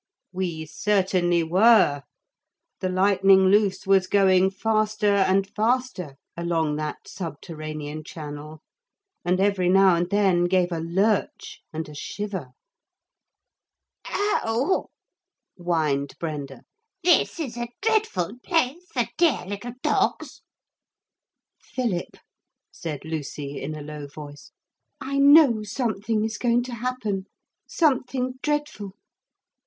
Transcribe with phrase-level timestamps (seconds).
[0.31, 2.01] We certainly were.
[2.79, 8.63] The Lightning Loose was going faster and faster along that subterranean channel,
[9.23, 12.47] and every now and then gave a lurch and a shiver.
[14.07, 14.87] 'Oh!'
[15.55, 16.63] whined Brenda;
[17.03, 20.41] 'this is a dreadful place for dear little dogs!'
[21.61, 22.17] 'Philip!'
[22.71, 24.51] said Lucy in a low voice,
[24.99, 27.25] 'I know something is going to happen.
[27.67, 28.95] Something dreadful.